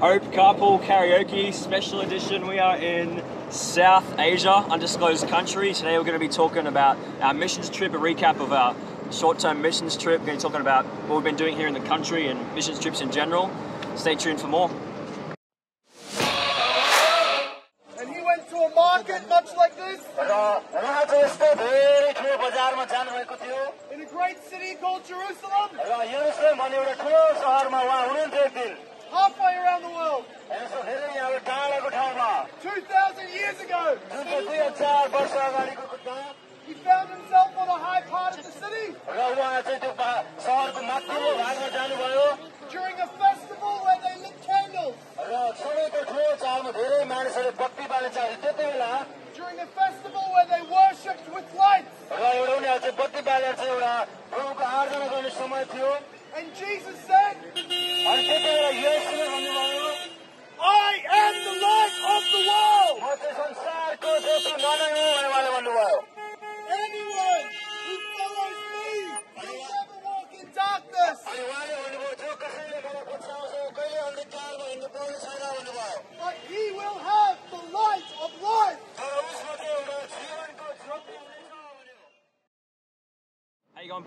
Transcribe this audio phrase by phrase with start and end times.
[0.00, 2.46] Hope Carpool Karaoke Special Edition.
[2.46, 5.72] We are in South Asia, undisclosed country.
[5.72, 8.76] Today we're going to be talking about our missions trip, a recap of our
[9.10, 10.20] short-term missions trip.
[10.20, 12.54] We're going to be talking about what we've been doing here in the country and
[12.54, 13.50] missions trips in general.
[13.94, 14.70] Stay tuned for more.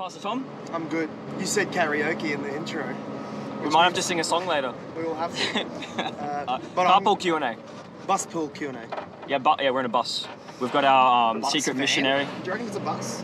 [0.10, 0.74] How you going, Pastor Tom?
[0.74, 1.10] I'm good.
[1.40, 2.96] You said karaoke in the intro.
[3.64, 4.74] We might have to sing a song later.
[4.98, 5.66] We will have to.
[6.00, 7.58] Uh, but I'm- Q&A.
[8.08, 8.74] bus pool Q&A.
[9.28, 10.28] Yeah, but yeah, we're in a bus.
[10.60, 11.82] We've got our um, secret van?
[11.82, 12.26] missionary.
[12.26, 13.24] Do you reckon it's a bus?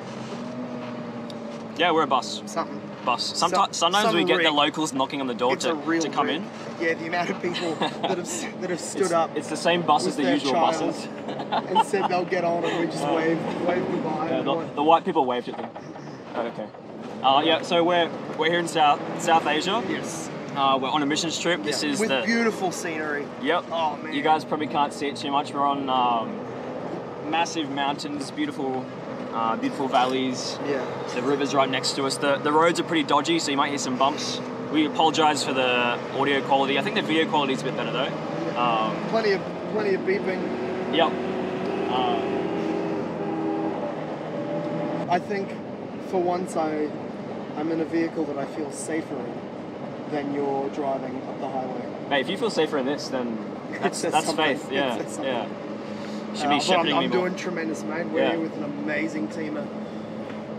[1.78, 2.44] Yeah, we're a bus.
[2.46, 2.82] Something.
[3.04, 3.38] Bus.
[3.38, 6.38] Sometimes, sometimes we get the locals knocking on the door It's to, to come rig.
[6.38, 6.50] in.
[6.82, 9.82] Yeah, the amount of people that have that have stood It's, up it's the same
[9.84, 11.08] bus as the usual buses.
[11.28, 14.30] and said they'll get on, and we just waved, waved goodbye.
[14.30, 15.70] Yeah, the, the white people waved at them.
[16.36, 16.68] Okay.
[17.24, 19.84] Uh, yeah, so we're we're here in South South Asia.
[19.90, 20.30] yes.
[20.56, 21.62] Uh, we're on a missions trip.
[21.64, 23.26] This Yeah, is with the beautiful scenery.
[23.42, 23.66] Yep.
[23.72, 24.14] Oh, man.
[24.14, 25.54] You guys probably can't see it too much.
[25.54, 28.86] We're on um, massive mountains, beautiful,
[29.34, 30.58] uh, beautiful valleys.
[30.66, 30.86] Yeah.
[31.14, 32.16] The river's right next to us.
[32.18, 34.40] The the roads are pretty dodgy, so you might hear some bumps.
[34.72, 36.78] We apologise for the audio quality.
[36.80, 38.58] I think the video quality is a bit better though.
[38.60, 39.42] Um, Plenty of
[39.74, 40.96] plenty of beeping.
[40.96, 41.12] yep.
[41.92, 42.22] Uh,
[45.12, 45.50] I think
[46.10, 46.90] for once I
[47.58, 51.86] I'm in a vehicle that I feel safer in than you're driving up the highway.
[52.10, 53.38] mate, if you feel safer in this, then
[53.82, 54.58] that's that's something.
[54.58, 54.72] faith.
[54.72, 54.98] Yeah.
[55.24, 55.48] Yeah.
[56.36, 57.28] Should Uh, be but shepherding I'm, me I'm more.
[57.30, 58.08] doing tremendous, mate.
[58.08, 58.32] We're Yeah.
[58.32, 59.66] here with an amazing team of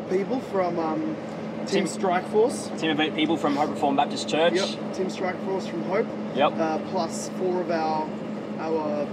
[0.08, 1.16] people from um,
[1.66, 2.70] Team, Team- Strike Force.
[2.78, 4.54] Team of eight people from Hope Reformed Baptist Church.
[4.54, 6.06] Yep, Team Strike Force from Hope.
[6.34, 6.52] Yep.
[6.58, 8.08] Uh, plus four of our
[8.58, 9.06] our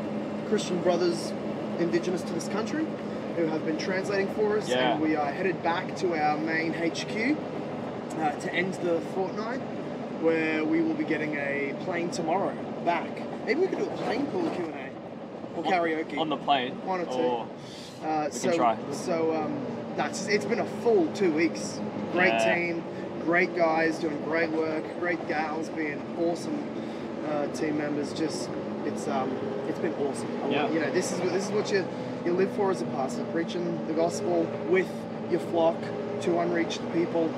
[0.47, 1.33] Christian brothers
[1.79, 2.85] indigenous to this country
[3.35, 4.69] who have been translating for us.
[4.69, 4.94] Yeah.
[4.94, 7.38] And we are headed back to our main HQ
[8.17, 9.59] uh, to end the fortnight,
[10.21, 12.55] where we will be getting a plane tomorrow
[12.85, 13.09] back.
[13.45, 16.17] Maybe we could do a plane pool Q and A or karaoke.
[16.17, 16.73] on the plane.
[16.85, 17.11] One or two.
[17.11, 17.47] Or-
[18.03, 18.77] Uh, We so, can try.
[18.91, 19.65] So um,
[19.95, 21.79] that's it's been a full two weeks.
[22.11, 22.53] Great Yeah.
[22.55, 22.83] team,
[23.23, 26.59] great guys doing great work, great gals being awesome
[27.29, 28.11] uh, team members.
[28.11, 28.50] Just
[28.85, 29.31] it's um
[29.69, 30.27] it's been awesome.
[30.44, 30.63] I Yeah.
[30.63, 31.85] love- You know this is what this is what you
[32.25, 34.89] you live for as a pastor, preaching the gospel with
[35.29, 35.78] your flock
[36.22, 37.34] to unreached people.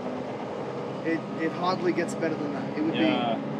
[1.05, 2.77] It it hardly gets better than that.
[2.77, 3.35] It would yeah.
[3.35, 3.54] be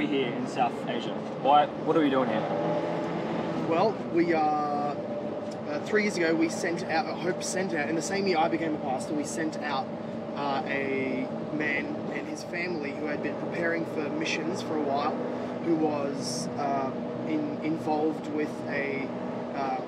[0.00, 1.12] we here in South Asia?
[1.42, 1.66] Why?
[1.66, 2.40] What are we doing here?
[3.68, 4.96] Well, we are.
[5.68, 8.38] Uh, three years ago, we sent out, uh, Hope sent out, in the same year
[8.38, 9.86] I became a pastor, we sent out
[10.36, 15.14] uh, a man and his family who had been preparing for missions for a while,
[15.64, 16.90] who was uh,
[17.28, 19.06] in, involved with a,
[19.54, 19.82] uh,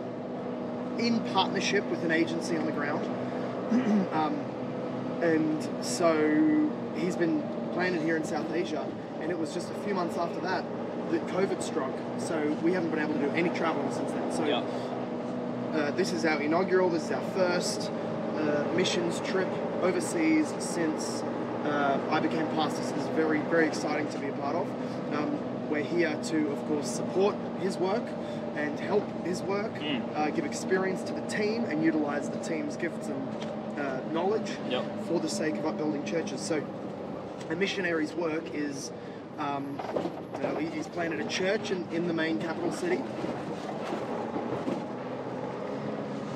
[0.98, 3.04] in partnership with an agency on the ground.
[4.12, 4.34] um,
[5.22, 7.42] and so he's been
[7.72, 8.86] planted here in South Asia,
[9.22, 10.64] and it was just a few months after that
[11.10, 11.92] that COVID struck.
[12.18, 14.32] So we haven't been able to do any traveling since then.
[14.32, 14.62] So Yeah.
[15.74, 16.88] uh, this is our inaugural.
[16.90, 17.90] This is our first
[18.36, 19.48] uh, missions trip
[19.82, 21.22] overseas since
[21.64, 22.82] uh, I became pastor.
[22.82, 24.66] So it's very, very exciting to be a part of.
[25.14, 25.38] Um,
[25.70, 28.02] we're here to, of course, support his work
[28.56, 30.02] and help his work, Mm.
[30.16, 33.28] uh, give experience to the team, and utilize the team's gifts and
[33.80, 34.84] uh, knowledge Yep.
[35.08, 36.40] for the sake of upbuilding churches.
[36.40, 36.62] So,
[37.50, 38.90] a missionary's work is.
[39.42, 39.78] Um,
[40.58, 43.00] he- he's planted a church in, in the main capital city.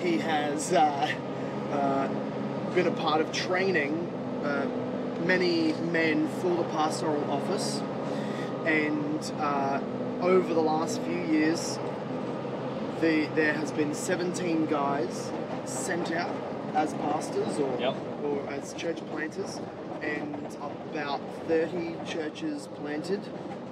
[0.03, 1.11] He has uh,
[1.73, 2.09] uh,
[2.75, 3.93] been a part of training
[4.45, 4.67] uh,
[5.25, 7.81] many men for the pastoral office,
[8.67, 9.81] and uh,
[10.23, 11.79] over the last few years,
[13.01, 15.31] the, there has been 17 guys
[15.65, 16.35] sent out
[16.75, 17.97] as pastors or, Yep.
[18.25, 19.59] or as church planters,
[20.03, 20.35] and
[20.93, 23.21] about 30 churches planted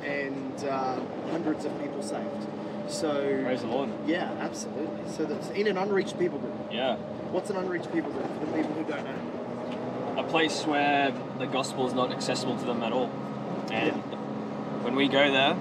[0.02, 0.96] and uh,
[1.30, 2.46] hundreds of people saved.
[2.88, 3.88] So, Praise the Lord.
[4.06, 5.10] yeah, absolutely.
[5.10, 6.52] So that's in an unreached people group.
[6.70, 6.96] Yeah.
[7.32, 10.20] What's an unreached people group for the people who don't know?
[10.20, 13.10] A place where the gospel is not accessible to them at all.
[13.72, 13.94] And
[14.84, 15.56] when we go there,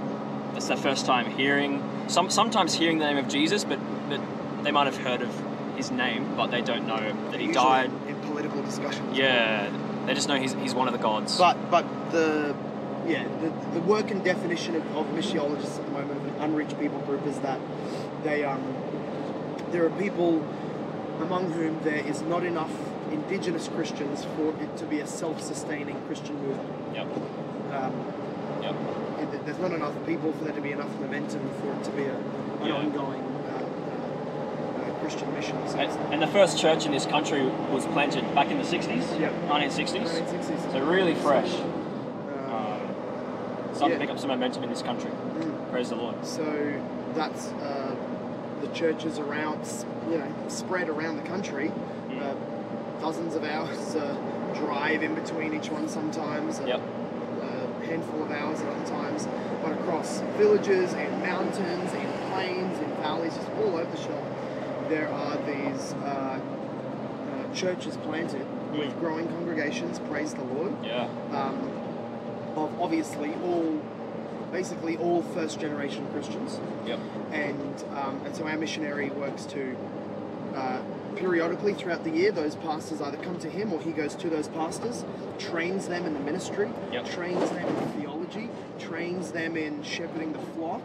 [0.56, 3.80] it's their first time hearing, some sometimes hearing the name of Jesus, but,
[4.10, 4.20] but
[4.64, 5.32] they might have heard of
[5.78, 7.00] his name, but they don't know
[7.32, 7.92] that he Usually died.
[8.08, 9.18] in political discussions.
[9.18, 9.70] Yeah,
[10.06, 11.38] they just know he's, he's one of the gods.
[11.38, 12.56] But but the
[13.08, 16.80] yeah the, the work and definition of, of missiologists at the moment of an unreached
[16.80, 17.60] people group is that
[18.24, 18.62] they um
[19.72, 20.46] there are people
[21.20, 22.72] among whom there is not enough
[23.12, 26.70] indigenous Christians for it to be a self-sustaining Christian movement.
[26.96, 27.08] yep,
[27.72, 27.94] Um,
[28.62, 28.76] yep.
[29.22, 32.04] it- there's not enough people for there to be enough momentum for it to be
[32.04, 32.74] a, an Yeah.
[32.74, 33.23] ongoing
[35.14, 35.68] Christian mission.
[35.68, 35.78] So
[36.12, 39.30] And, the first church in this country was planted back in the 60s, Yeah.
[39.48, 40.10] 1960s.
[40.10, 40.72] 1960s.
[40.72, 41.54] So really fresh.
[41.54, 42.80] Uh, Um,
[43.74, 43.94] starting Yeah.
[43.94, 45.12] to pick up some momentum in this country.
[45.12, 45.72] mm.
[45.72, 46.16] Praise the Lord.
[46.26, 46.46] So
[47.14, 47.96] that's uh,
[48.62, 49.60] the churches around,
[50.10, 51.72] you know, spread around the country.
[52.10, 52.20] Mm.
[52.22, 52.34] Uh,
[53.02, 54.16] dozens of hours uh,
[54.56, 56.60] drive in between each one sometimes.
[56.60, 56.82] A, Yep.
[57.86, 59.28] handful of hours at other times,
[59.62, 64.24] but across villages and mountains and plains and valleys, just all over the shore,
[64.94, 68.46] there are these uh, uh, churches planted
[68.78, 69.00] with Mm.
[69.00, 69.98] growing congregations.
[70.12, 71.08] Praise the Lord Yeah.
[71.32, 71.58] um,
[72.56, 73.82] of obviously all,
[74.52, 77.00] basically all first generation Christians, Yep.
[77.32, 79.76] and um, and so our missionary works to
[80.56, 80.78] uh,
[81.16, 82.32] periodically throughout the year.
[82.32, 85.04] Those pastors either come to him or he goes to those pastors,
[85.40, 87.06] trains them in the ministry, Yep.
[87.06, 90.84] trains them in theology, trains them in shepherding the flock.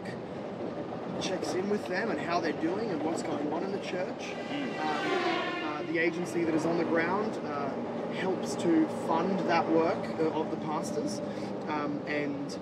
[1.21, 4.33] Checks in with them and how they're doing and what's going on in the church.
[4.51, 4.79] Mm.
[4.79, 7.69] Um, uh, the agency that is on the ground uh,
[8.13, 11.21] helps to fund that work of the pastors,
[11.67, 12.57] um, and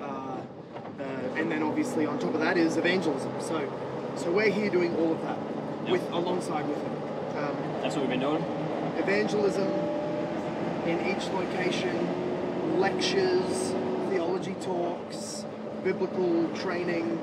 [0.00, 1.02] uh, uh,
[1.36, 3.32] and then obviously on top of that is evangelism.
[3.40, 3.70] So,
[4.16, 5.38] so we're here doing all of that
[5.84, 5.92] Yep.
[5.92, 6.92] with alongside with him.
[7.38, 8.44] Um, That's what we've been doing.
[8.98, 9.68] evangelism
[10.86, 13.72] in each location, lectures,
[14.10, 15.44] theology talks,
[15.82, 17.18] biblical training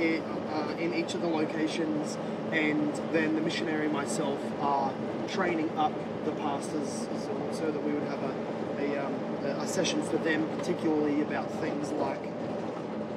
[0.00, 2.16] in, uh, in each of the locations,
[2.52, 4.92] and then the missionary and myself are
[5.28, 5.92] training up
[6.24, 8.34] the pastors so, so that we would have a,
[8.78, 9.14] a, um,
[9.60, 12.20] a session for them, particularly about things like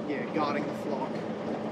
[0.07, 1.09] yeah, guarding the flock,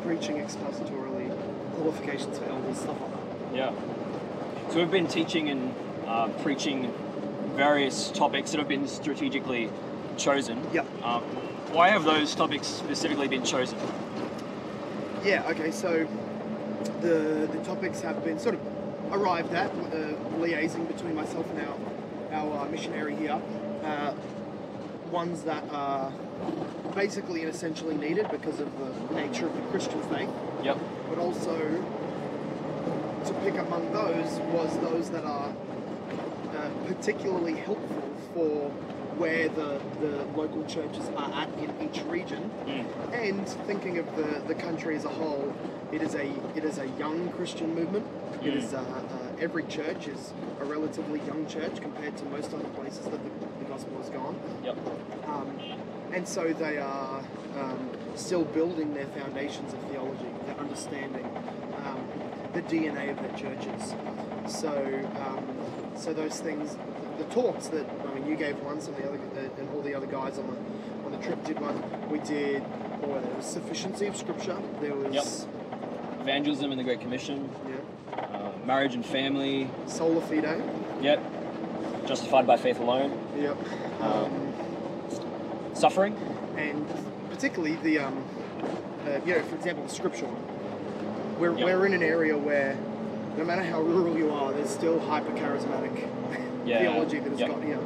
[0.03, 1.30] preaching expositorily,
[1.75, 3.56] qualifications for elders, stuff like that.
[3.56, 3.74] Yeah.
[4.70, 5.74] So we've been teaching and
[6.08, 6.94] uh, preaching
[7.56, 9.70] various topics that have been strategically
[10.18, 10.62] chosen.
[10.74, 10.86] Yep.
[11.03, 11.22] Um,
[11.74, 13.77] why have those topics specifically been chosen?
[15.24, 16.08] Yeah, okay, so
[17.01, 18.62] the the topics have been sort of
[19.12, 21.78] arrived at, uh, liaising between myself and our,
[22.32, 23.40] our uh, missionary here.
[23.84, 24.13] Uh,
[25.12, 26.10] ones that are
[26.96, 30.30] basically and essentially needed because of the nature of the Christian faith,
[30.63, 30.78] Yep.
[31.10, 31.58] but also
[33.25, 35.50] to pick among those was those that are
[36.56, 38.72] uh, particularly helpful for
[39.18, 42.86] where the, the local churches are at in each region Mm.
[43.13, 45.53] and thinking of the, the country as a whole,
[45.91, 48.06] it is a it is a young Christian movement.
[48.41, 48.56] Mm.
[48.56, 53.06] is uh, uh, every church is a relatively young church compared to most other places
[53.06, 54.36] that the, the gospel has gone.
[54.63, 54.77] Yep.
[55.27, 55.60] Um,
[56.13, 57.24] and so they are
[57.60, 61.25] um, still building their foundations of theology, their understanding,
[61.86, 62.03] um,
[62.53, 63.94] the DNA of their churches.
[64.48, 64.74] So,
[65.25, 65.46] um,
[65.96, 66.75] so those things,
[67.18, 69.94] the talks that I mean, you gave once, of the other, uh, and all the
[69.96, 71.82] other guys on the on the trip did one.
[72.10, 72.63] We did.
[73.03, 74.58] Oh, there was sufficiency of scripture.
[74.80, 75.25] There was Yep.
[76.22, 79.70] Evangelism and the Great Commission, yeah, uh, marriage and family.
[79.88, 80.62] sola fide.
[81.01, 81.20] Yep.
[82.06, 83.18] Justified by faith alone.
[83.38, 83.58] Yep.
[84.01, 84.53] Um,
[85.74, 86.15] Suffering.
[86.58, 86.86] and
[87.30, 88.24] particularly the um,
[89.08, 91.39] uh, you know, for example, the scripture one.
[91.39, 91.65] We're, Yep.
[91.65, 92.77] we're in an area where
[93.38, 96.08] no matter how rural you are, there's still hyper charismatic
[96.65, 96.80] Yeah.
[96.80, 97.50] theology that has Yep.
[97.50, 97.80] got here.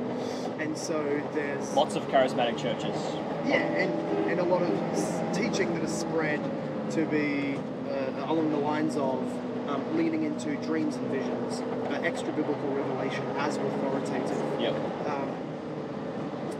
[0.59, 2.95] And so there's Lots of charismatic churches.
[3.47, 4.71] yeah, and, and a lot of
[5.33, 6.39] teaching that is spread
[6.91, 7.57] to be
[7.89, 9.21] uh, along the lines of
[9.69, 14.73] um, leaning into dreams and visions, uh, extra biblical revelation as authoritative, Yep.
[15.07, 15.29] um,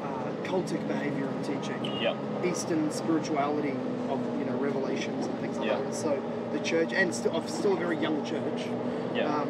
[0.04, 1.84] uh, cultic behavior and teaching.
[2.02, 2.16] Yep.
[2.46, 3.76] Eastern spirituality
[4.10, 5.80] of you know revelations and things like Yeah.
[5.82, 5.94] that.
[5.96, 6.20] So
[6.54, 8.66] the church, and still, of still a very young church,
[9.14, 9.26] Yeah.
[9.36, 9.50] um,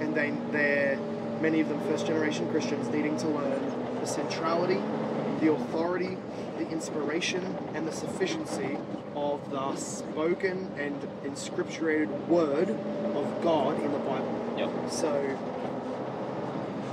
[0.00, 0.98] and they they're
[1.42, 4.80] many of them first generation Christians needing to learn the centrality,
[5.40, 6.16] the authority,
[6.56, 8.78] the inspiration, and the sufficiency
[9.16, 14.54] of the spoken and inscripturated word of God in the Bible.
[14.56, 14.90] Yep.
[14.90, 15.38] So,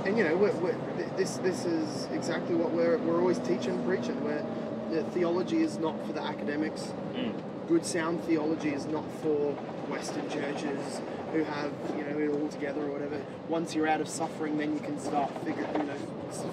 [0.04, 0.76] and you know, we're, we're,
[1.16, 4.22] this this is exactly what we're we're always teaching, and preaching.
[4.24, 4.44] Where
[4.90, 6.92] the theology is not for the academics.
[7.14, 7.32] Mm.
[7.68, 9.52] Good sound theology is not for
[9.88, 11.00] Western churches
[11.32, 13.20] who have you know it all together or whatever.
[13.48, 15.94] Once you're out of suffering, then you can start figure you know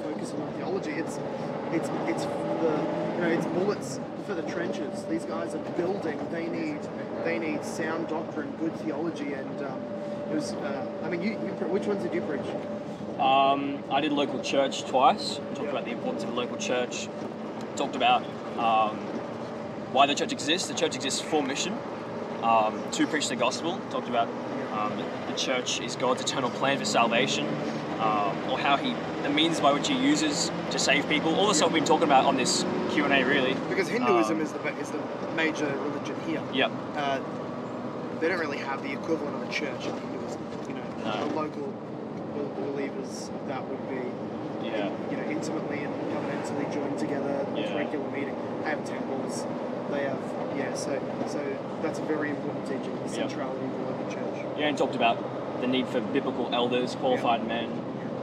[0.04, 0.92] focusing on theology.
[0.92, 1.20] It's
[1.72, 2.74] it's it's the
[3.16, 5.04] you know it's bullets for the trenches.
[5.06, 6.20] These guys are building.
[6.32, 6.80] They need
[7.24, 9.82] they need sound doctrine, good theology, and um,
[10.32, 10.54] it was.
[10.54, 12.42] Uh, I mean, you, you which ones did you preach?
[13.20, 15.36] Um, I did local church twice.
[15.56, 15.70] Talked Yeah.
[15.70, 17.08] about the importance of the local church.
[17.76, 18.24] Talked about
[18.58, 18.98] um,
[19.92, 20.68] why the church exists.
[20.68, 21.76] The church exists for mission,
[22.44, 23.80] um, to preach the gospel.
[23.90, 24.28] Talked about
[24.78, 27.48] um, the church is God's eternal plan for salvation,
[28.00, 31.36] um, or how He, the means by which He uses to save people.
[31.36, 33.56] All the stuff we've been talking about on this Q and A, really.
[33.70, 35.00] Because Hinduism Um, is the is the
[35.36, 36.42] major religion here.
[36.54, 36.72] Yep.
[36.96, 37.20] Uh,
[38.20, 40.42] they don't really have the equivalent of a church in Hinduism.
[40.70, 41.28] You know, No.
[41.28, 41.74] the local
[42.56, 44.02] believers that would be
[44.68, 44.90] Yeah.
[45.10, 47.76] you know intimately and covenantally joined together Yeah.
[47.76, 48.36] regular meeting.
[48.64, 49.46] They have temples.
[49.92, 50.20] They have
[50.56, 50.74] yeah.
[50.74, 51.40] So so
[51.82, 52.98] that's a very important teaching.
[53.04, 53.87] The centrality of
[54.58, 57.70] Yeah, and talked about the need for biblical elders, qualified men,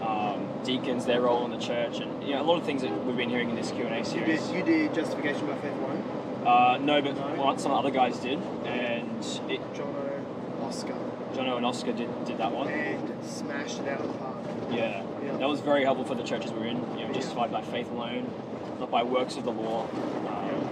[0.02, 3.04] um, deacons, their role in the church, and you know, a lot of things that
[3.04, 4.42] we've been hearing in this Q and A You series.
[4.48, 6.02] did you did justification by faith alone.
[6.46, 7.42] Uh, no, but No?
[7.42, 10.22] well, some other guys did, and it, Jono,
[10.62, 10.94] Oscar,
[11.34, 12.68] Jono and Oscar did, did that one.
[12.68, 14.36] and smashed it out of the park.
[14.70, 15.02] Yeah.
[15.24, 15.36] Yeah.
[15.38, 16.76] that was very helpful for the churches we're in.
[16.98, 18.30] You know, justified by faith alone,
[18.78, 19.86] not by works of the law.
[20.28, 20.68] Um,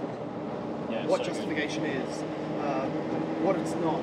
[0.91, 1.33] yeah, what so good.
[1.33, 2.21] justification is,
[2.61, 2.85] uh,
[3.41, 3.99] what it's not,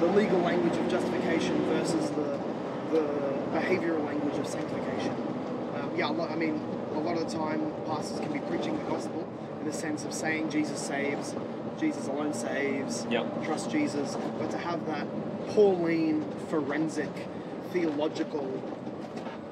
[0.00, 2.38] the, legal language of justification versus the,
[2.90, 3.02] the
[3.52, 5.14] behavioral language of sanctification.
[5.76, 6.60] Um, yeah, I mean,
[6.94, 9.28] a lot of the time pastors can be preaching the gospel
[9.60, 11.34] in the sense of saying Jesus saves,
[11.78, 13.44] Jesus alone saves, Yep.
[13.44, 15.06] trust Jesus, but to have that
[15.48, 17.10] Pauline forensic
[17.72, 18.62] theological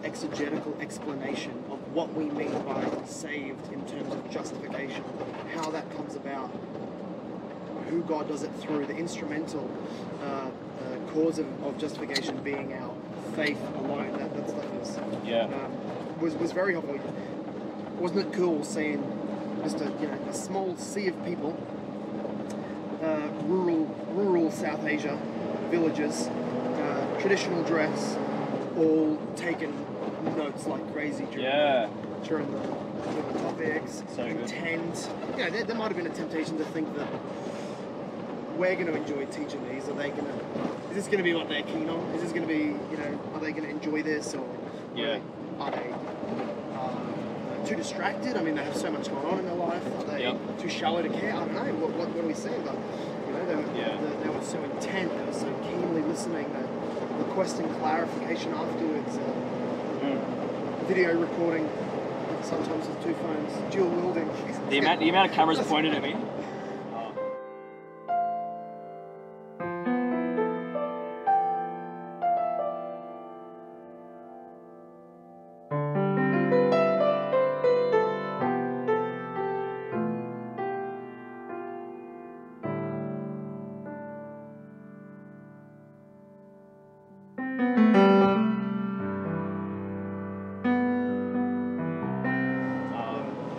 [0.05, 5.03] exegetical explanation of what we mean by saved in terms of justification,
[5.55, 6.51] how that comes about,
[7.89, 9.71] who God does it through, the instrumental
[10.23, 10.51] uh, uh,
[11.13, 12.95] cause of, of justification being our
[13.35, 14.13] faith alone.
[14.19, 15.45] That, that stuff is Yeah.
[15.45, 16.99] um, was was very helpful.
[17.99, 19.03] Wasn't it cool seeing
[19.63, 21.57] just a you know a small sea of people,
[23.03, 25.19] uh, rural rural South Asia
[25.71, 28.17] villages, uh, traditional dress,
[28.77, 29.75] all taking
[30.37, 31.89] notes like crazy during Yeah.
[32.25, 32.59] during the,
[33.39, 34.03] topics.
[34.15, 34.37] So good.
[34.43, 35.09] intent.
[35.37, 37.07] You know, there, there might have been a temptation to think that
[38.57, 39.89] we're going to enjoy teaching these.
[39.89, 40.91] Are they going to?
[40.91, 42.01] Is this going to be what they're keen on?
[42.15, 42.65] Is this going to be?
[42.91, 44.47] You know, are they going to enjoy this or?
[44.95, 45.19] Yeah.
[45.61, 45.93] Are they
[46.75, 48.37] uh, too distracted?
[48.37, 49.83] I mean, they have so much going on in their life.
[49.99, 50.59] Are they Yep.
[50.61, 51.33] too shallow to care?
[51.35, 51.75] I don't know.
[51.87, 52.63] What, what, what are we seeing?
[52.63, 52.77] But
[53.27, 53.97] you know, they were, Yeah.
[54.01, 55.11] they, they were so intent.
[55.17, 56.45] They were so keenly listening.
[56.53, 59.17] They requesting clarification afterwards.
[59.17, 59.33] Uh,
[59.97, 60.87] Mm.
[60.87, 61.67] video recording,
[62.43, 64.29] sometimes with two phones, dual wielding.
[64.69, 66.15] The amount the amount of cameras pointed at me.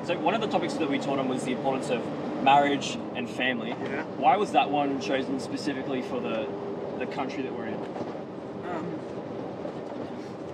[0.08, 2.02] So one of the topics that we taught him was the importance of
[2.42, 3.72] marriage and family.
[3.72, 4.04] Yeah.
[4.16, 6.48] Why was that one chosen specifically for the
[6.98, 7.74] the country that we're in?
[8.70, 9.00] Um,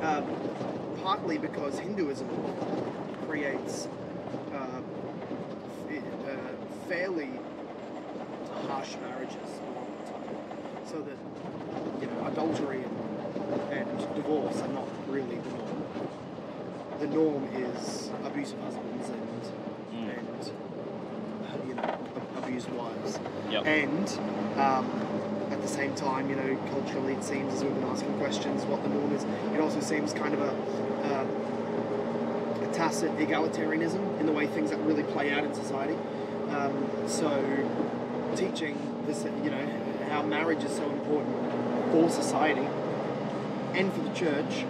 [0.01, 0.22] uh,
[1.03, 2.27] partly because Hinduism
[3.27, 3.88] creates
[4.51, 6.38] uh, uh,
[6.88, 7.29] fairly
[8.67, 11.17] harsh marriages a the time, so that
[12.01, 12.83] you know adultery
[13.72, 15.38] and, and divorce are not really
[17.00, 17.44] the norm.
[17.56, 19.34] Is abusive husbands and
[19.94, 20.18] Mm.
[20.18, 20.52] and
[21.48, 21.98] uh, you know
[22.38, 23.20] abused wives.
[23.52, 23.66] Yep.
[23.66, 24.10] And
[24.60, 24.90] um,
[25.52, 28.82] at the same time, you know, culturally it seems, as we've been asking questions, what
[28.84, 29.24] the norm is,
[29.54, 30.52] it also seems kind of a,
[31.14, 35.96] uh, a tacit egalitarianism in the way things that really play out in society.
[36.50, 37.30] Um, so
[38.36, 39.68] teaching this, you know,
[40.10, 41.36] how marriage is so important
[41.92, 42.68] for society
[43.76, 44.66] and for the church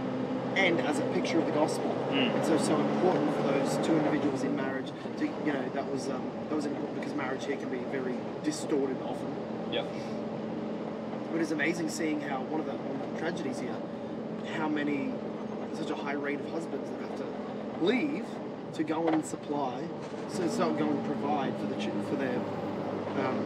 [0.55, 1.89] and as a picture of the gospel.
[2.12, 2.36] Mm.
[2.36, 6.10] And so so important for those two individuals in marriage to, you know, that was
[6.10, 9.36] um, that was important because marriage here can be very distorted often.
[9.72, 9.86] Yeah.
[11.31, 13.75] But it's amazing seeing how one of the, one of the tragedies here,
[14.55, 15.12] how many,
[15.74, 18.25] such a high rate of husbands that have to leave
[18.75, 19.81] to go and supply,
[20.29, 21.75] so so go and provide for the
[22.10, 22.38] for their
[23.25, 23.39] um,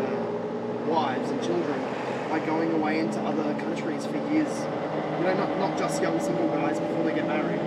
[0.00, 1.80] uh, wives and children
[2.30, 4.83] by going away into other countries for years.
[5.18, 7.60] You know, not, not just young single guys before they get married.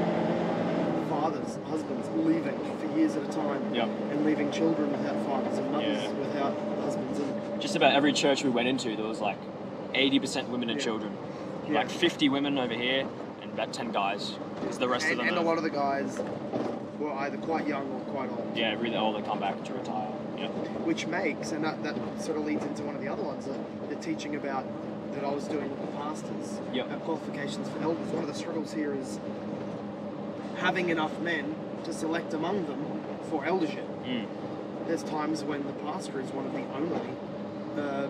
[1.10, 3.90] Fathers, husbands leaving for years at a time Yep.
[4.12, 6.12] and leaving children without fathers and mothers Yeah.
[6.12, 9.38] without husbands and Just about every church we went into, there was like
[9.96, 10.84] 80% women and Yeah.
[10.86, 11.12] children.
[11.68, 11.76] Yeah.
[11.80, 13.06] Like 50 women over here
[13.42, 14.36] and about 10 guys.
[14.62, 16.20] Because the rest and, of them and are, a lot of the guys
[17.00, 18.52] were either quite young or quite old.
[18.56, 19.16] yeah, really old.
[19.18, 20.10] They come back to retire.
[20.38, 20.50] Yep.
[20.86, 23.90] Which makes, and that, that sort of leads into one of the other ones, that
[23.90, 24.66] the teaching about
[25.14, 26.88] that I was doing with the pastors, Yep.
[26.88, 28.08] about qualifications for elders.
[28.10, 29.20] One of the struggles here is
[30.58, 33.88] having enough men to select among them for eldership.
[34.06, 34.26] Mm.
[34.88, 37.10] There's times when the pastor is one of the only
[37.78, 38.08] uh,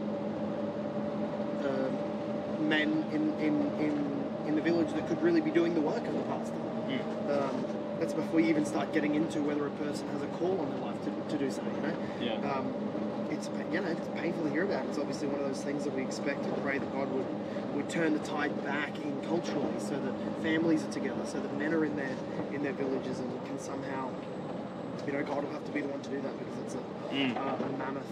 [1.67, 6.05] uh, men in, in, in, in the village that could really be doing the work
[6.05, 6.55] of the pastor.
[6.87, 6.99] Mm.
[7.29, 7.65] Um,
[7.99, 10.79] that's before you even start getting into whether a person has a call on their
[10.79, 11.95] life to, to do something, you know?
[12.21, 12.51] Yeah.
[12.51, 12.73] Um,
[13.37, 14.85] it's you know it's painful to hear about.
[14.87, 17.25] It's obviously one of those things that we expect and pray that God would
[17.75, 21.73] would turn the tide back in culturally, so that families are together, so that men
[21.73, 22.15] are in their
[22.53, 24.09] in their villages and can somehow,
[25.05, 26.77] you know, God will have to be the one to do that because it's a,
[27.07, 27.37] Mm.
[27.37, 28.03] uh, a mammoth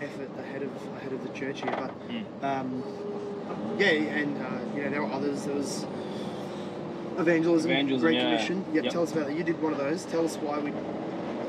[0.00, 1.72] effort ahead of ahead of the church here.
[1.76, 2.24] But Mm.
[2.42, 2.82] um,
[3.78, 5.44] yeah, and uh, you know there were others.
[5.44, 5.84] There was
[7.18, 8.24] evangelism, Evangelism, Great yeah.
[8.30, 8.64] Commission.
[8.72, 8.92] Yeah, Yep.
[8.92, 9.36] tell us about that.
[9.36, 10.04] You did one of those.
[10.06, 10.72] Tell us why we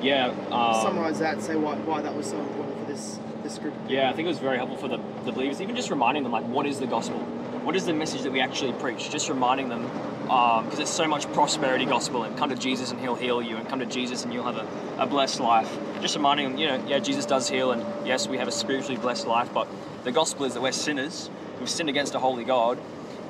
[0.01, 0.33] Yeah.
[0.51, 1.41] Um, summarize that.
[1.41, 3.73] Say why why that was so important this this group.
[3.87, 6.31] Yeah, I think it was very helpful for the, the believers, even just reminding them,
[6.31, 7.17] like, what is the gospel?
[7.17, 9.09] What is the message that we actually preach?
[9.09, 9.85] Just reminding them,
[10.29, 13.57] um, because it's so much prosperity gospel, and come to Jesus and he'll heal you,
[13.57, 15.71] and come to Jesus and you'll have a, a blessed life.
[16.01, 18.97] Just reminding them, you know, yeah, Jesus does heal, and yes, we have a spiritually
[18.97, 19.67] blessed life, but
[20.03, 22.77] the gospel is that we're sinners, we've sinned against a holy God,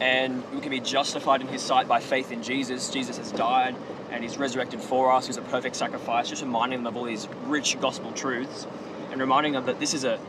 [0.01, 2.89] and we can be justified in his sight by faith in Jesus.
[2.89, 3.75] Jesus has died
[4.09, 7.27] and he's resurrected for us, he's a perfect sacrifice, just reminding them of all these
[7.45, 8.65] rich gospel truths
[9.11, 10.19] and reminding them that this is a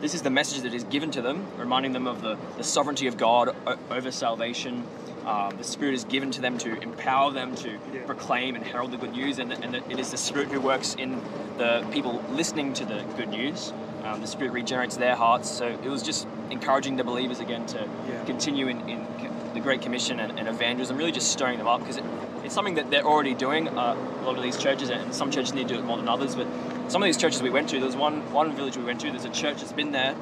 [0.00, 3.06] this is the message that is given to them, reminding them of the, the sovereignty
[3.06, 3.54] of God
[3.90, 4.84] over salvation.
[5.26, 8.06] Um, the Spirit is given to them to empower them to Yeah.
[8.06, 11.20] proclaim and herald the good news, and, and it is the Spirit who works in
[11.58, 13.74] the people listening to the good news.
[14.02, 15.50] Um, the Spirit regenerates their hearts.
[15.50, 18.24] So it was just encouraging the believers again to Yeah.
[18.24, 19.06] continue in, in
[19.52, 22.04] the Great Commission and, and evangelism, really just stirring them up because it,
[22.42, 23.68] it's something that they're already doing.
[23.68, 26.08] Uh, a lot of these churches, and some churches need to do it more than
[26.08, 26.46] others, but
[26.90, 29.24] some of these churches we went to, there's one, one village we went to, there's
[29.24, 30.16] a church that's been there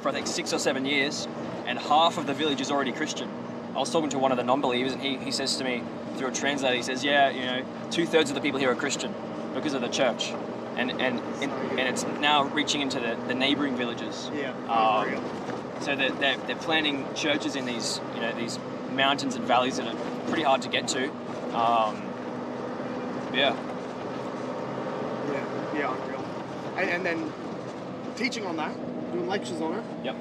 [0.00, 1.28] for I think six or seven years,
[1.66, 3.30] and half of the village is already Christian.
[3.74, 5.82] I was talking to one of the non-believers, and he, he says to me
[6.16, 8.74] through a translator, he says, "Yeah, you know, two thirds of the people here are
[8.74, 9.14] Christian
[9.54, 10.32] because of the church,
[10.76, 14.30] and and and, and it's now reaching into the, the neighboring villages.
[14.34, 14.52] Yeah.
[14.68, 15.22] Um,
[15.80, 18.58] so they're, they're, they're planting churches in these you know these
[18.92, 21.10] mountains and valleys that are pretty hard to get to.
[21.54, 22.02] Um,
[23.32, 23.54] yeah,
[25.32, 25.44] Yeah,
[25.80, 26.24] yeah, unreal.
[26.76, 27.32] And, and then
[28.16, 28.74] teaching on that,
[29.12, 30.16] doing lectures on it, yep,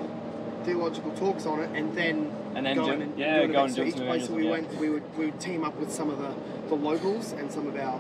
[0.66, 3.74] theological talks on it, and then And then going do- and yeah, doing go and
[3.74, 5.92] so do each place that we evangelism, went, we would we would team up with
[5.92, 6.34] some of the,
[6.70, 8.00] the locals and some of our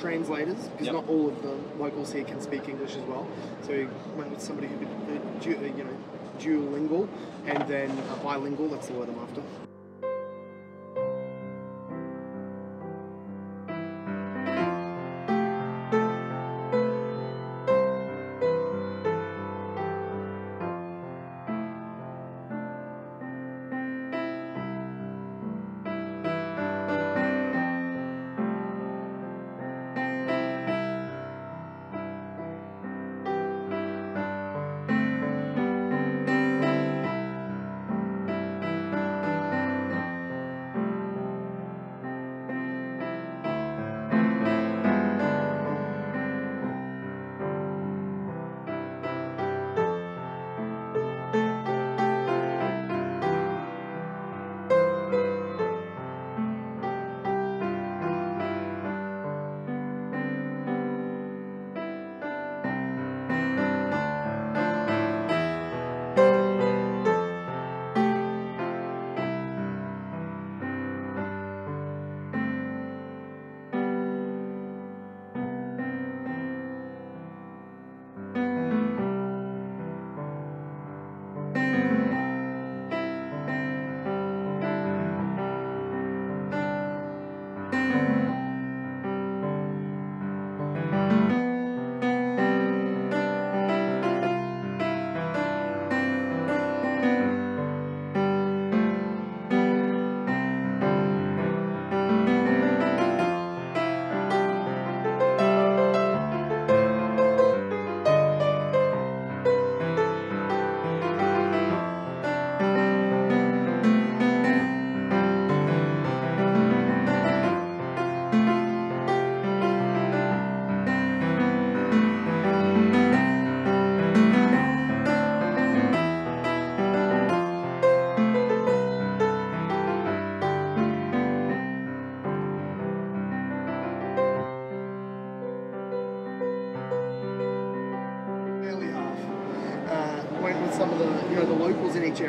[0.00, 0.94] translators because Yep.
[0.94, 3.26] not all of the locals here can speak English as well.
[3.62, 5.96] So we went with somebody who could, uh, du- uh, you know,
[6.38, 7.08] dual lingual
[7.46, 8.68] and then uh, bilingual.
[8.68, 9.42] That's the word I'm after.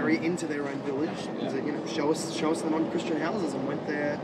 [0.08, 1.10] Area into their own village.
[1.42, 1.54] Yeah.
[1.56, 4.20] You know, show us show us the non-Christian houses, and went there,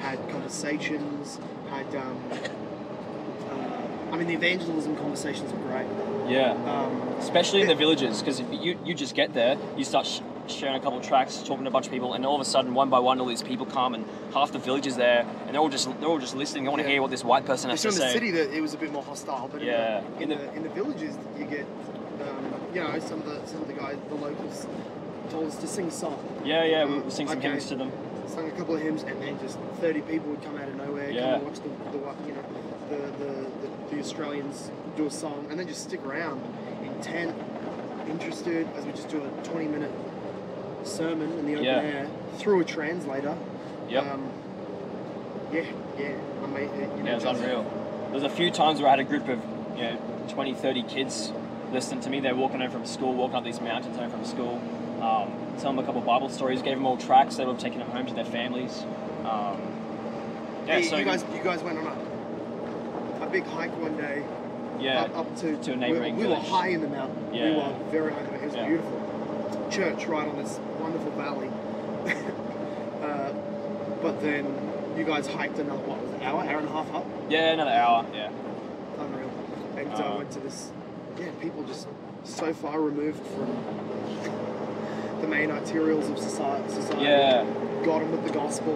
[0.00, 1.38] had conversations,
[1.70, 1.94] had.
[1.94, 5.86] Um, uh, I mean, the evangelism conversations were great.
[6.28, 6.52] Yeah.
[6.52, 10.76] Um, Especially in the villages, because you, you just get there, you start sh- sharing
[10.76, 12.72] a couple of tracks, talking to a bunch of people, and all of a sudden,
[12.74, 15.60] one by one, all these people come, and half the village is there, and they're
[15.60, 16.64] all just they're all just listening.
[16.64, 16.94] They want to Yeah.
[16.94, 18.02] hear what this white person has to say.
[18.02, 20.00] in the city, that it was a bit more hostile, but Yeah.
[20.00, 21.66] in, the, In in, the- the, in the villages, you get,
[22.22, 24.66] um, you know, some of the some of the guys, the locals,
[25.30, 26.18] told us to sing a song.
[26.44, 27.48] Yeah, yeah, we we'll sing some okay.
[27.50, 27.92] hymns to them.
[28.26, 31.10] Sung a couple of hymns, and then just thirty people would come out of nowhere,
[31.10, 31.22] Yeah.
[31.22, 32.44] come and watch the, the you know,
[32.90, 33.32] the, the,
[33.90, 36.40] the, the Australians do a song, and then just stick around,
[36.82, 37.34] intent,
[38.08, 39.92] interested, as we just do a twenty-minute
[40.84, 41.80] sermon in the open Yeah.
[41.80, 43.36] air through a translator.
[43.88, 44.04] Yep.
[44.12, 44.30] Um,
[45.52, 45.62] yeah,
[45.98, 46.12] yeah,
[46.42, 47.64] I mean, you know, Yeah, it's just- unreal.
[48.10, 49.40] There's a few times where I had a group of,
[49.76, 49.96] you know,
[50.28, 51.32] 20, 30 kids
[51.72, 52.20] listening to me.
[52.20, 54.60] They're walking home from school, walking up these mountains home from school.
[55.00, 57.36] Um, tell them a couple Bible stories, gave them all tracks.
[57.36, 58.82] They were taking them home to their families.
[59.24, 59.60] Um,
[60.66, 64.24] yeah, Hey, so you guys, you guys went on a, a big hike one day
[64.80, 67.34] yeah, up, up to to a neighbouring we, we were high in the mountain.
[67.34, 67.50] Yeah.
[67.50, 68.42] We were very high in the mountain.
[68.42, 68.66] It was Yeah.
[68.68, 69.68] beautiful.
[69.70, 71.48] Church right on this wonderful valley.
[73.02, 73.32] uh,
[74.02, 74.44] but then
[74.96, 77.06] you guys hiked another what was it, hour, hour and a half up?
[77.30, 78.04] yeah, another hour.
[78.14, 78.30] Yeah,
[78.98, 79.30] Unreal.
[79.76, 80.70] And uh, Uh, went to this.
[81.18, 81.86] Yeah, people just
[82.24, 83.46] so far removed from
[85.20, 86.68] the main arterials of society.
[86.72, 87.04] society.
[87.04, 87.44] yeah,
[87.84, 88.74] got him with the gospel.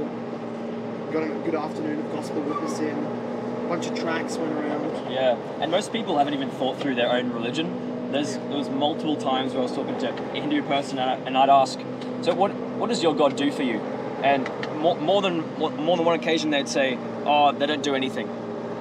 [1.12, 2.90] Got him a good afternoon of gospel witnessing.
[2.90, 5.10] A bunch of tracks went around.
[5.12, 5.36] yeah.
[5.60, 8.12] And most people haven't even thought through their own religion.
[8.12, 11.14] There's there was multiple times where I was talking to a Hindu person and, I,
[11.26, 11.78] and I'd ask,
[12.22, 13.78] so what what does your God do for you?
[14.22, 18.28] And more, more than more than one occasion they'd say, oh, they don't do anything.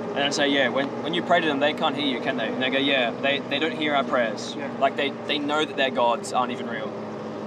[0.09, 2.35] And I'd say, yeah, when, when you pray to them, they can't hear you, can
[2.35, 2.47] they?
[2.47, 4.55] And they go, yeah, they, they don't hear our prayers.
[4.57, 4.69] Yeah.
[4.79, 6.88] Like they, they know that their gods aren't even real.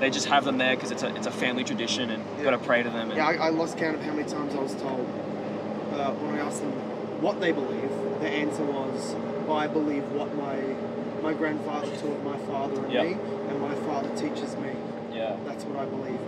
[0.02, 2.50] They just have them there because it's a, it's a family tradition and you've got
[2.50, 3.10] to pray to them.
[3.10, 5.06] And, Yeah, I, I lost count of how many times I was told
[5.92, 6.72] uh, when I asked them
[7.22, 7.88] what they believe.
[8.18, 9.14] The answer was,
[9.46, 10.58] well, I believe what my
[11.22, 13.04] my grandfather taught my father and Yeah.
[13.04, 14.70] me, and my father teaches me.
[15.14, 16.18] yeah, That's what I believe.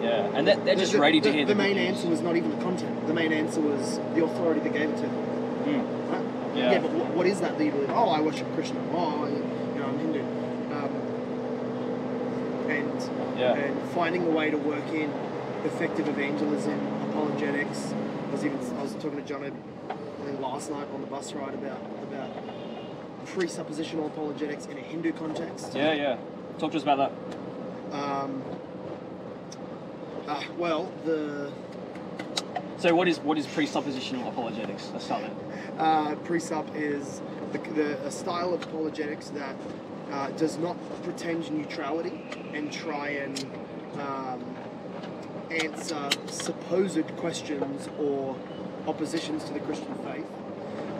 [0.00, 0.30] yeah.
[0.38, 2.20] And they're, they're The- just the, ready to the, hear the good main answer was
[2.20, 3.04] not even the content.
[3.08, 5.26] The main answer was the authority that gave it to them.
[5.66, 6.12] Mm.
[6.12, 6.56] Right?
[6.56, 6.78] Yeah.
[6.78, 7.90] but what, what is that that you believe?
[7.90, 8.78] Oh, I worship Krishna.
[8.94, 9.30] Oh, I-
[9.74, 10.20] you know, I'm Hindu.
[10.70, 10.90] Um,
[12.68, 13.54] and Yeah.
[13.54, 15.10] and finding a way to work in
[15.64, 16.78] effective evangelism,
[17.10, 17.92] apologetics.
[18.28, 19.50] I was even I was talking to John I
[20.24, 22.30] think last night on the bus ride about about
[23.26, 25.74] presuppositional apologetics in a Hindu context.
[25.74, 26.16] Yeah, yeah.
[26.58, 26.98] Talk to us about
[27.90, 27.96] that.
[27.96, 28.42] Um,
[30.26, 31.52] uh, well, the
[32.78, 34.90] So what is what is presuppositional apologetics?
[34.92, 35.32] Let's start there.
[35.78, 37.20] uh, presup is
[37.52, 39.54] the, the, a style of apologetics that
[40.12, 42.22] uh, does not pretend neutrality
[42.54, 43.44] and try and
[43.98, 44.44] um,
[45.50, 48.36] answer supposed questions or
[48.86, 50.26] oppositions to the Christian faith,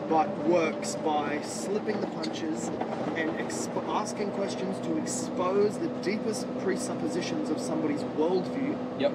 [0.09, 2.69] but works by slipping the punches
[3.17, 9.13] and expo- asking questions to expose the deepest presuppositions of somebody's worldview Yep.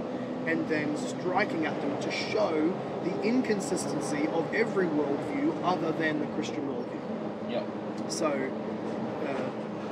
[0.47, 2.73] and then striking at them to show
[3.03, 7.51] the inconsistency of every worldview other than the Christian worldview.
[7.51, 7.67] Yep.
[8.09, 8.51] So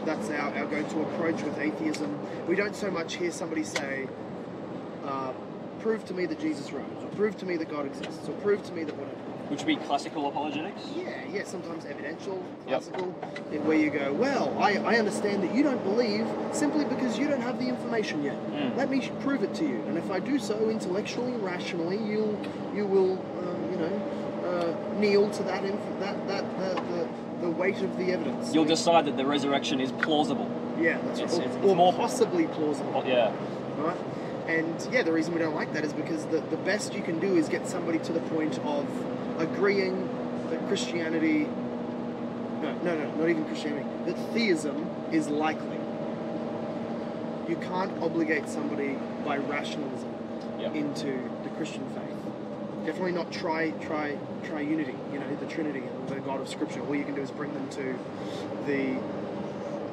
[0.09, 2.17] that's our, our go-to approach with atheism.
[2.47, 4.07] We don't so much hear somebody say,
[5.05, 5.33] uh,
[5.81, 8.63] prove to me that Jesus rose, or prove to me that God exists, or prove
[8.63, 9.15] to me that whatever.
[9.49, 10.81] Which would be classical apologetics.
[10.95, 12.81] Yeah, yeah, sometimes evidential, Yep.
[12.81, 13.15] classical,
[13.51, 17.27] in where you go, well, I, I understand that you don't believe simply because you
[17.27, 18.37] don't have the information yet.
[18.51, 18.77] Mm.
[18.77, 22.37] Let me prove it to you, and if I do so intellectually, rationally, you'll
[22.75, 23.95] you will uh, you know
[24.45, 26.81] uh, kneel to that inf- that that the,
[27.51, 28.53] the, weight of the evidence.
[28.53, 30.49] You'll decide that the resurrection is plausible.
[30.79, 31.41] yeah, that's it's- right.
[31.41, 33.31] Or, it's- it's or more- possibly plausible, Oh, yeah.
[33.77, 33.97] right?
[34.47, 37.19] And yeah, the reason we don't like that is because the, the best you can
[37.19, 38.85] do is get somebody to the point of
[39.39, 40.09] agreeing
[40.49, 41.47] that Christianity,
[42.63, 45.77] no, no, no, not even Christianity, that theism is likely.
[47.47, 50.09] You can't obligate somebody by rationalism
[50.73, 52.08] into the Christian faith.
[52.89, 56.81] Definitely not try try try unity, you know, the Trinity and the God of Scripture.
[56.81, 57.99] All you can do is bring them to
[58.65, 58.97] the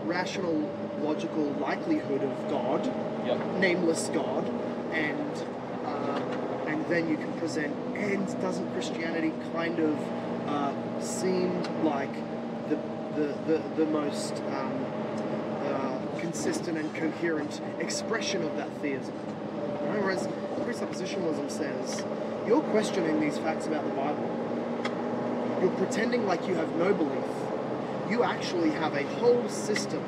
[0.07, 0.55] rational,
[1.03, 2.87] logical likelihood of God
[3.27, 3.57] Yep.
[3.59, 4.49] nameless God,
[4.93, 5.45] and
[5.85, 6.23] uh,
[6.69, 7.77] and then you can present.
[7.97, 12.15] And doesn't Christianity kind of uh, seem like
[12.71, 12.77] the
[13.15, 14.87] the the, the most um,
[15.67, 19.13] uh, consistent and coherent expression of that theism?
[19.13, 20.27] Whereas
[20.65, 22.03] presuppositionalism says
[22.47, 25.59] you're questioning these facts about the Bible.
[25.61, 27.25] You're pretending like you have no belief.
[28.11, 30.03] You actually have a whole system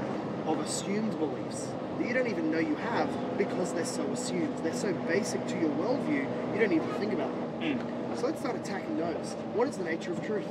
[0.47, 4.57] of assumed beliefs that you don't even know you have because they're so assumed.
[4.59, 7.79] They're so basic to your worldview, you don't even think about them.
[8.17, 9.35] So let's start attacking those.
[9.55, 10.47] What is the nature of truth?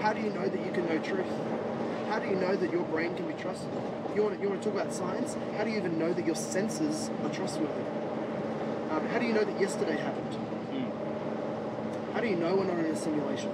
[0.00, 1.26] How do you know that you can know truth?
[2.08, 3.68] How do you know that your brain can be trusted?
[4.14, 5.36] You want, you want to talk about science?
[5.56, 7.84] How do you even know that your senses are trustworthy?
[8.90, 10.36] Um, how do you know that yesterday happened?
[12.32, 13.50] You know we're not in a simulation?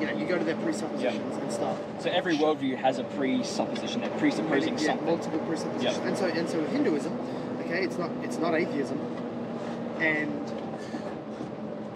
[0.00, 1.76] You know, you go to their presuppositions and stuff.
[1.98, 4.00] So every worldview has a presupposition.
[4.00, 5.04] They're presupposing yeah, something.
[5.06, 5.98] multiple presuppositions.
[5.98, 6.08] Yeah.
[6.08, 7.12] And so and so with Hinduism,
[7.60, 8.98] okay, it's not it's not atheism,
[9.98, 10.50] and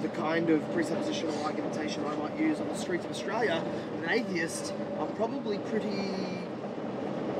[0.02, 3.64] the kind of presuppositional argumentation I might use on the streets of Australia,
[4.02, 6.10] an atheist are probably pretty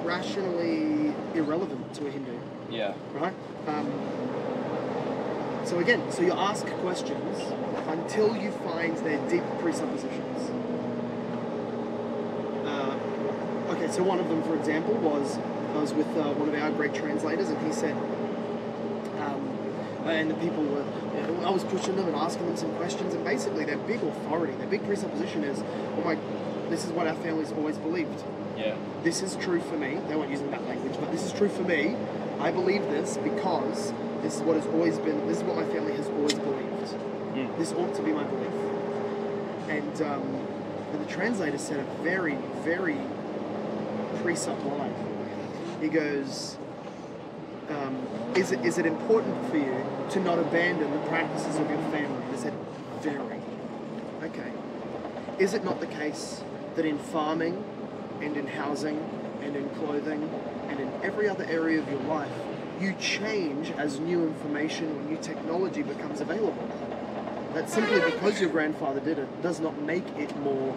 [0.02, 2.38] rationally irrelevant to a Hindu,
[2.70, 2.94] Yeah.
[3.12, 3.34] right?
[3.66, 3.92] Um,
[5.64, 7.38] so again, so you ask questions
[7.88, 10.50] until you find their deep presuppositions.
[12.66, 12.98] Uh,
[13.70, 15.38] okay, so one of them, for example, was
[15.74, 17.96] I was with uh, one of our great translators, and he said,
[19.20, 19.42] um,
[20.04, 20.84] and the people were,
[21.44, 24.68] I was pushing them and asking them some questions, and basically their big authority, their
[24.68, 25.62] big presupposition is,
[25.96, 26.16] oh my,
[26.68, 28.22] this is what our family's always believed.
[28.56, 28.76] Yeah.
[29.02, 29.98] This is true for me.
[30.08, 31.96] They weren't using that language, but this is true for me.
[32.38, 33.92] I believe this because
[34.24, 35.26] this is what has always been.
[35.28, 36.64] This is what my family has always believed.
[37.34, 37.58] Mm.
[37.58, 38.50] This ought to be my belief.
[39.68, 40.22] And, um,
[40.92, 42.98] and the translator said a very, very
[44.22, 44.94] precept line.
[45.80, 46.56] He goes,
[47.68, 51.78] um, is, it, is it important for you to not abandon the practices of your
[51.90, 52.22] family?
[52.24, 52.54] And I said,
[53.00, 53.40] very.
[54.22, 54.52] Okay.
[55.38, 56.42] Is it not the case
[56.76, 57.62] that in farming
[58.22, 58.98] and in housing
[59.42, 60.30] and in clothing
[60.68, 62.32] and in every other area of your life,
[62.80, 66.68] you change as new information or new technology becomes available?
[67.54, 70.74] That simply because your grandfather did it does not make it more,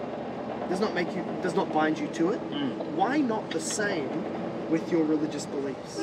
[0.70, 2.52] does not make you, does not bind you to it.
[2.52, 2.78] Mm.
[2.92, 6.00] Why not the same with your religious beliefs?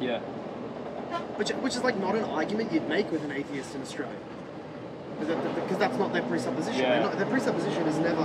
[0.00, 0.20] Yeah.
[1.36, 4.14] Which, which is like not an argument you'd make with an atheist in Australia.
[5.18, 6.80] Because that's not their presupposition.
[6.80, 7.00] Yeah.
[7.00, 8.22] Not- their presupposition is never,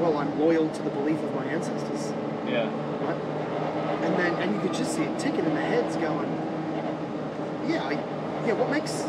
[0.00, 2.12] well, I'm loyal to the belief of my ancestors,
[2.46, 2.70] Yeah.
[4.06, 6.30] And then, and you could just see it ticking in the heads going,
[7.68, 7.94] yeah, I,
[8.46, 9.02] yeah, what makes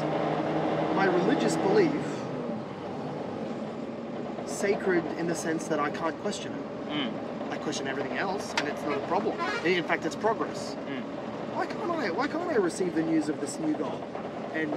[0.96, 1.92] my religious belief
[4.48, 6.90] sacred in the sense that I can't question it?
[6.90, 7.52] Mm.
[7.52, 9.40] I question everything else, and it's not a problem.
[9.64, 10.76] In fact, it's progress.
[10.88, 11.04] Mm.
[11.54, 12.10] Why can't I?
[12.10, 14.02] Why can't I receive the news of this new God
[14.54, 14.74] and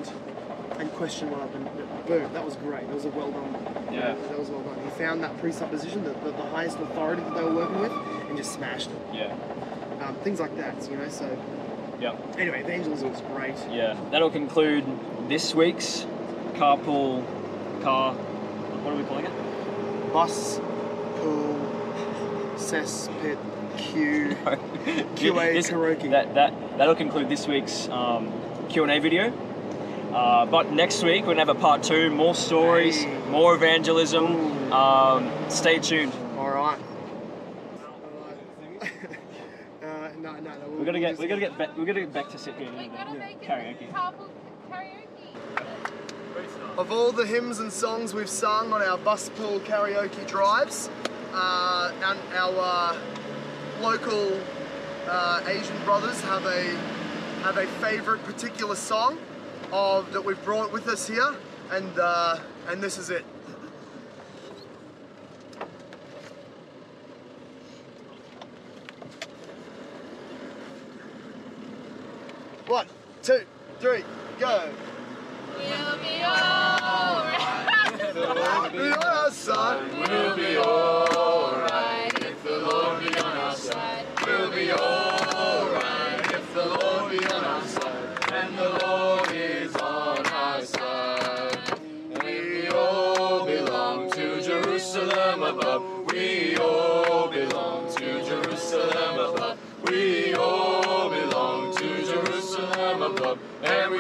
[0.79, 1.65] and question what I've been?
[2.07, 2.33] Boom!
[2.33, 2.87] That was great.
[2.89, 3.53] That was a well done.
[3.93, 4.15] Yeah.
[4.15, 4.83] That was well done.
[4.85, 8.37] He found that presupposition, the, the, the highest authority that they were working with, and
[8.37, 9.15] just smashed it.
[9.15, 9.35] Yeah.
[10.11, 11.09] Um, things like that, you know.
[11.09, 11.37] So
[12.01, 12.15] Yeah.
[12.39, 13.55] anyway, evangelism is great.
[13.71, 13.97] Yeah.
[14.11, 14.85] That'll conclude
[15.29, 16.05] this week's
[16.55, 17.23] carpool
[17.83, 18.15] car.
[18.15, 20.13] What are we calling it?
[20.13, 20.59] Bus,
[21.17, 21.57] pool,
[22.57, 23.39] cesspit,
[23.77, 24.37] Q.
[25.15, 26.11] QA This- karaoke.
[26.11, 28.33] That that that'll conclude this week's um,
[28.69, 29.33] Q and A video.
[30.13, 33.17] Uh, but next week we're gonna have a part two, more stories, Hey.
[33.31, 34.73] more evangelism.
[34.73, 36.13] Um, stay tuned.
[36.37, 36.79] All right.
[39.83, 40.09] uh,
[40.81, 42.91] We're gonna get we're gonna get back we're gonna get back to sit here and
[42.95, 43.93] gotta make it karaoke.
[44.71, 46.79] karaoke.
[46.79, 50.89] Of all the hymns and songs we've sung on our bus pool karaoke drives,
[51.35, 52.97] uh, and our uh,
[53.83, 54.41] local
[55.07, 56.63] uh, Asian brothers have a
[57.43, 59.19] have a favourite particular song
[59.73, 61.35] of that we've brought with us here,
[61.73, 62.39] and uh,
[62.69, 63.27] and this is it.
[72.71, 72.87] One,
[73.25, 73.41] two,
[73.81, 74.05] three,
[74.39, 74.69] go.
[75.57, 77.39] We'll be alright.
[78.73, 79.91] Be on our side.
[79.99, 81.00] We'll be alright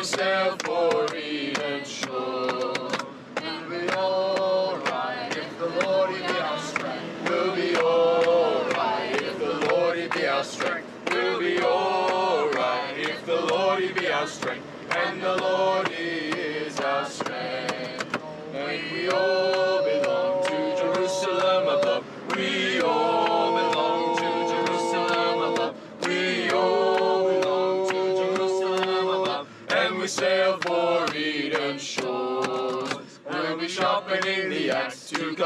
[0.02, 1.09] Sail for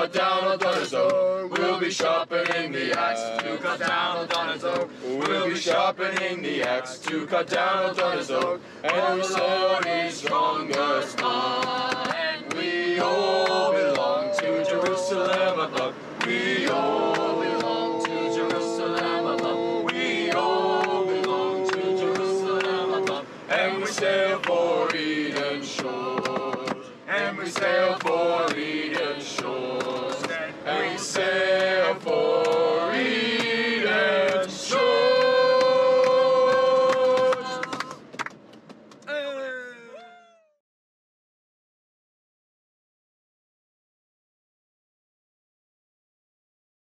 [0.05, 1.47] cut down daughter's door.
[1.47, 4.91] We'll be sharpening the axe to cut down O'Donnell's oak.
[5.03, 8.61] We'll be sharpening the axe to cut down O'Donnell's oak.
[8.83, 11.94] And the Lord is strongest man.